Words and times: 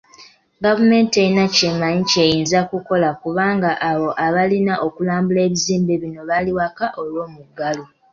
Gavumenti 0.65 1.09
terina 1.15 1.45
kyamaanyi 1.55 2.03
ky'eyinza 2.11 2.59
kukola 2.71 3.09
kubanga 3.21 3.69
abo 3.89 4.09
abalina 4.25 4.73
okulambula 4.85 5.39
ebizimbe 5.47 5.93
bino 6.03 6.21
bali 6.29 6.51
waka 6.57 6.87
olw'omuggalo. 7.01 7.83